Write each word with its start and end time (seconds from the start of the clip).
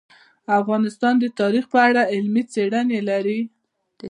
افغانستان 0.59 1.13
د 1.19 1.25
تاریخ 1.39 1.65
په 1.73 1.79
اړه 1.87 2.01
علمي 2.13 2.43
څېړنې 2.53 2.99
لري. 3.09 3.39